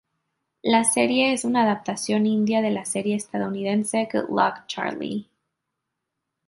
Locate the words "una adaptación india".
1.45-2.63